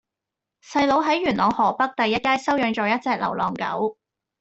[0.63, 3.99] 細佬喺元朗河北第一街收養左一隻流浪狗